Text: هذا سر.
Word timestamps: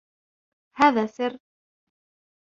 هذا 0.75 1.05
سر. 1.05 1.37